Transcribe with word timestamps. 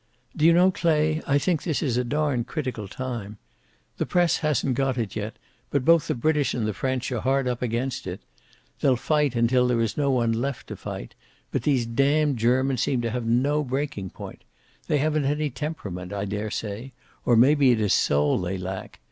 "Do 0.35 0.45
you 0.47 0.53
know, 0.53 0.71
Clay, 0.71 1.21
I 1.27 1.37
think 1.37 1.61
this 1.61 1.83
is 1.83 1.95
a 1.95 2.03
darned 2.03 2.47
critical 2.47 2.87
time. 2.87 3.37
The 3.97 4.07
press, 4.07 4.37
hasn't 4.37 4.73
got 4.73 4.97
it 4.97 5.15
yet, 5.15 5.35
but 5.69 5.85
both 5.85 6.07
the 6.07 6.15
British 6.15 6.55
and 6.55 6.65
the 6.65 6.73
French 6.73 7.11
are 7.11 7.19
hard 7.19 7.47
up 7.47 7.61
against 7.61 8.07
it. 8.07 8.19
They'll 8.79 8.95
fight 8.95 9.35
until 9.35 9.67
there 9.67 9.79
is 9.79 9.97
no 9.97 10.09
one 10.09 10.31
left 10.33 10.65
to 10.69 10.75
fight, 10.75 11.13
but 11.51 11.61
these 11.61 11.85
damned 11.85 12.37
Germans 12.39 12.81
seem 12.81 13.01
to 13.01 13.11
have 13.11 13.27
no 13.27 13.63
breaking 13.63 14.09
point. 14.09 14.43
They 14.87 14.97
haven't 14.97 15.25
any 15.25 15.51
temperament, 15.51 16.11
I 16.11 16.25
daresay, 16.25 16.93
or 17.23 17.35
maybe 17.35 17.69
it 17.69 17.79
is 17.79 17.93
soul 17.93 18.39
they 18.39 18.57
lack. 18.57 18.97